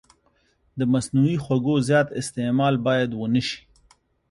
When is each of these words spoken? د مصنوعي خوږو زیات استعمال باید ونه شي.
د 0.77 0.81
مصنوعي 0.93 1.37
خوږو 1.43 1.75
زیات 1.87 2.07
استعمال 2.21 2.75
باید 2.85 3.09
ونه 3.13 3.41
شي. 3.47 3.59